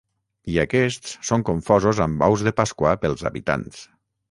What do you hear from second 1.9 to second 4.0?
amb ous de Pasqua pels habitants.